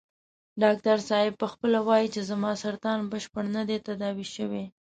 ډاکټر 0.61 0.97
صاحب 1.09 1.33
په 1.41 1.47
خپله 1.53 1.79
وايي 1.87 2.07
چې 2.13 2.21
زما 2.29 2.51
سرطان 2.63 2.99
بشپړ 3.11 3.45
نه 3.55 3.63
دی 3.69 3.77
تداوي 3.87 4.27
شوی. 4.35 4.65